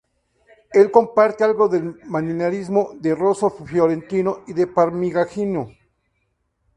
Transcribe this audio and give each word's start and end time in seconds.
Él 0.73 0.89
comparte 0.89 1.43
algo 1.43 1.67
del 1.69 1.93
manierismo 2.05 2.89
de 2.99 3.13
Rosso 3.13 3.51
Fiorentino 3.51 4.43
y 4.47 4.53
de 4.53 4.65
Parmigianino. 4.65 5.69